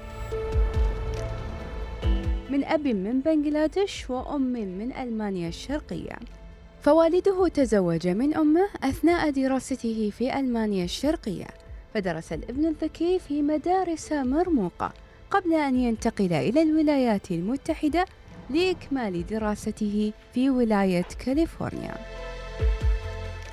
من 2.51 2.65
أب 2.65 2.87
من 2.87 3.21
بنغلاديش 3.21 4.11
وأم 4.11 4.53
من 4.53 4.93
ألمانيا 4.93 5.49
الشرقية. 5.49 6.17
فوالده 6.83 7.49
تزوج 7.49 8.09
من 8.09 8.35
أمه 8.35 8.69
أثناء 8.83 9.31
دراسته 9.31 10.13
في 10.19 10.39
ألمانيا 10.39 10.85
الشرقية. 10.85 11.47
فدرس 11.95 12.33
الابن 12.33 12.67
الذكي 12.67 13.19
في 13.19 13.43
مدارس 13.43 14.13
مرموقة 14.13 14.93
قبل 15.31 15.55
أن 15.55 15.77
ينتقل 15.77 16.33
إلى 16.33 16.63
الولايات 16.63 17.31
المتحدة 17.31 18.05
لإكمال 18.51 19.27
دراسته 19.27 20.13
في 20.35 20.51
ولاية 20.51 21.07
كاليفورنيا. 21.25 21.95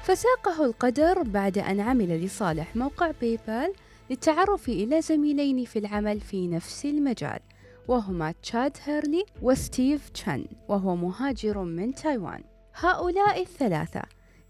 فساقه 0.03 0.65
القدر 0.65 1.21
بعد 1.23 1.57
أن 1.57 1.79
عمل 1.79 2.25
لصالح 2.25 2.75
موقع 2.75 3.11
بايبال 3.21 3.73
للتعرف 4.09 4.69
إلى 4.69 5.01
زميلين 5.01 5.65
في 5.65 5.79
العمل 5.79 6.19
في 6.19 6.47
نفس 6.47 6.85
المجال 6.85 7.39
وهما 7.87 8.33
تشاد 8.43 8.77
هيرلي 8.83 9.25
وستيف 9.41 10.09
تشان 10.09 10.45
وهو 10.67 10.95
مهاجر 10.95 11.57
من 11.63 11.95
تايوان 11.95 12.43
هؤلاء 12.75 13.41
الثلاثة 13.41 14.01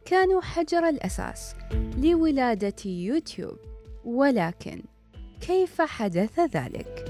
كانوا 0.06 0.42
حجر 0.42 0.90
الأساس 0.90 1.56
لولادة 1.98 2.76
يوتيوب 2.86 3.58
ولكن 4.06 4.84
كيف 5.42 5.82
حدث 5.82 6.40
ذلك؟ 6.40 7.03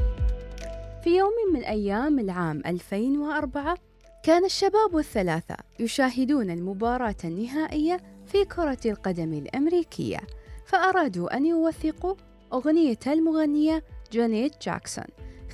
في 1.03 1.18
يوم 1.18 1.34
من 1.53 1.64
أيام 1.64 2.19
العام 2.19 2.62
2004 2.66 3.78
كان 4.24 4.46
الشباب 4.46 4.97
الثلاثة 4.97 5.56
يشاهدون 5.80 6.50
المباراة 6.50 7.16
النهائية 7.24 7.97
في 8.25 8.46
كرة 8.46 8.78
القدم 8.86 9.34
الأمريكية 9.34 10.19
فأرادوا 10.66 11.38
أن 11.38 11.46
يوثقوا 11.46 12.16
أغنية 12.53 13.00
المغنية 13.08 13.84
جانيت 14.12 14.53
جاكسون 14.66 15.06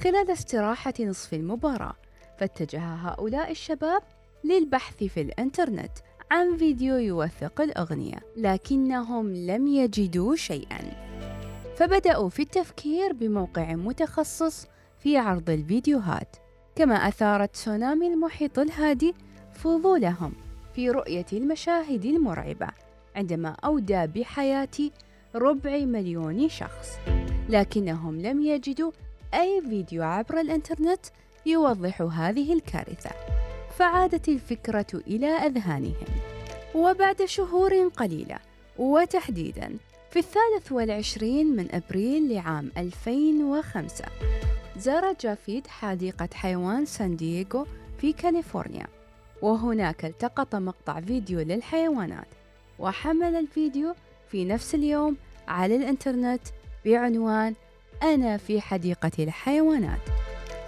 خلال 0.03 0.31
استراحة 0.31 0.93
نصف 0.99 1.33
المباراة. 1.33 1.95
فاتجه 2.39 2.79
هؤلاء 2.79 3.51
الشباب 3.51 4.01
للبحث 4.43 5.03
في 5.03 5.21
الإنترنت 5.21 5.91
عن 6.31 6.57
فيديو 6.57 6.95
يوثق 6.95 7.61
الأغنية 7.61 8.19
لكنهم 8.37 9.35
لم 9.35 9.67
يجدوا 9.67 10.35
شيئا. 10.35 11.09
فبدأوا 11.75 12.29
في 12.29 12.41
التفكير 12.41 13.13
بموقع 13.13 13.75
متخصص 13.75 14.67
في 15.03 15.17
عرض 15.17 15.49
الفيديوهات. 15.49 16.35
كما 16.75 16.95
أثارت 16.95 17.53
تسونامي 17.53 18.07
المحيط 18.07 18.59
الهادي 18.59 19.15
فضولهم 19.53 20.33
في 20.75 20.89
رؤية 20.89 21.25
المشاهد 21.33 22.05
المرعبة 22.05 22.67
عندما 23.15 23.49
أودى 23.49 24.07
بحياة 24.07 24.91
ربع 25.35 25.77
مليون 25.77 26.49
شخص. 26.49 26.97
لكنهم 27.49 28.21
لم 28.21 28.41
يجدوا 28.41 28.91
أي 29.33 29.61
فيديو 29.61 30.03
عبر 30.03 30.39
الإنترنت 30.39 31.05
يوضح 31.45 32.01
هذه 32.01 32.53
الكارثة. 32.53 33.09
فعادت 33.77 34.29
الفكرة 34.29 35.01
إلى 35.07 35.27
أذهانهم. 35.27 36.07
وبعد 36.75 37.25
شهور 37.25 37.87
قليلة 37.87 38.39
وتحديدا 38.77 39.77
في 40.11 40.19
الثالث 40.19 40.71
والعشرين 40.71 41.55
من 41.55 41.67
أبريل 41.71 42.33
لعام 42.33 42.71
2005 42.77 44.05
زار 44.79 45.13
جافيد 45.21 45.67
حديقة 45.67 46.29
حيوان 46.33 46.85
سان 46.85 47.15
دييغو 47.15 47.65
في 48.01 48.13
كاليفورنيا 48.13 48.87
وهناك 49.41 50.05
التقط 50.05 50.55
مقطع 50.55 51.01
فيديو 51.01 51.39
للحيوانات 51.39 52.27
وحمل 52.79 53.35
الفيديو 53.35 53.95
في 54.31 54.45
نفس 54.45 54.75
اليوم 54.75 55.17
على 55.47 55.75
الإنترنت 55.75 56.41
بعنوان 56.85 57.55
أنا 58.03 58.37
في 58.37 58.61
حديقة 58.61 59.11
الحيوانات. 59.19 59.99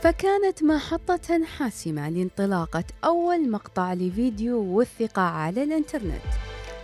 فكانت 0.02 0.64
محطة 0.64 1.46
حاسمة 1.46 2.10
لانطلاقة 2.10 2.84
أول 3.04 3.52
مقطع 3.52 3.94
لفيديو 3.94 4.58
وثق 4.58 5.20
على 5.20 5.64
الإنترنت. 5.64 6.22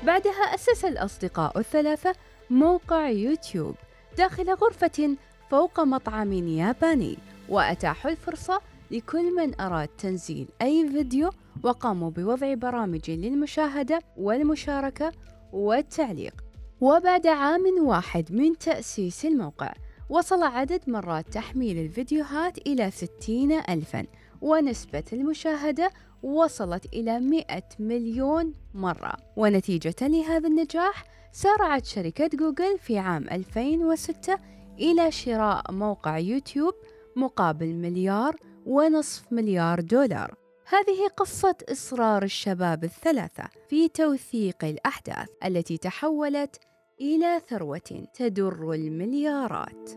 بعدها 0.04 0.56
أسس 0.56 0.86
الأصدقاء 0.86 1.60
الثلاثة 1.60 2.16
موقع 2.50 3.10
يوتيوب 3.10 3.76
داخل 4.18 4.54
غرفة 4.54 5.18
فوق 5.50 5.80
مطعم 5.80 6.34
ياباني. 6.34 7.18
وأتاحوا 7.50 8.12
الفرصة 8.12 8.62
لكل 8.92 9.36
من 9.36 9.62
أراد 9.62 9.88
تنزيل 9.88 10.48
أي 10.62 10.90
فيديو 10.90 11.30
وقاموا 11.64 12.10
بوضع 12.10 12.54
برامج 12.54 13.12
للمشاهدة 13.12 14.00
والمشاركة 14.18 15.12
والتعليق. 15.54 16.44
وبعد 16.82 17.28
عام 17.28 17.64
واحد 17.82 18.32
من 18.32 18.58
تأسيس 18.58 19.26
الموقع 19.26 19.74
وصل 20.10 20.44
عدد 20.44 20.82
مرات 20.88 21.30
تحميل 21.30 21.78
الفيديوهات 21.78 22.58
إلى 22.58 22.92
ستين 22.92 23.52
ألفاً 23.52 24.06
ونسبة 24.42 25.04
المشاهدة 25.14 25.92
وصلت 26.24 26.86
إلى 26.94 27.20
100 27.20 27.64
مليون 27.80 28.54
مرة. 28.74 29.14
ونتيجة 29.36 29.96
لهذا 30.02 30.48
النجاح 30.48 31.04
سارعت 31.32 31.86
شركة 31.86 32.28
جوجل 32.28 32.78
في 32.80 32.98
عام 32.98 33.24
2006 33.32 34.38
إلى 34.80 35.12
شراء 35.12 35.72
موقع 35.72 36.18
يوتيوب 36.18 36.74
مقابل 37.16 37.74
مليار 37.74 38.36
ونصف 38.66 39.24
مليار 39.32 39.80
دولار. 39.80 40.36
هذه 40.68 41.08
قصة 41.18 41.56
إصرار 41.72 42.24
الشباب 42.24 42.84
الثلاثة 42.84 43.44
في 43.70 43.88
توثيق 43.88 44.66
الأحداث 44.66 45.28
التي 45.46 45.78
تحولت 45.78 46.60
إلى 47.02 47.42
ثروة 47.50 48.08
تدر 48.14 48.72
المليارات. 48.74 49.90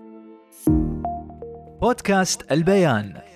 بودكاست 1.80 2.52
البيان. 2.52 3.29